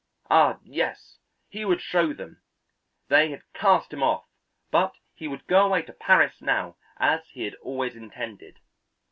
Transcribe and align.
Ah, 0.31 0.57
yes, 0.63 1.19
he 1.47 1.63
would 1.63 1.79
show 1.79 2.11
them; 2.11 2.41
they 3.09 3.29
had 3.29 3.43
cast 3.53 3.93
him 3.93 4.01
off, 4.01 4.25
but 4.71 4.93
he 5.13 5.27
would 5.27 5.45
go 5.45 5.67
away 5.67 5.83
to 5.83 5.93
Paris 5.93 6.41
now 6.41 6.75
as 6.97 7.21
he 7.29 7.43
had 7.43 7.53
always 7.61 7.95
intended. 7.95 8.57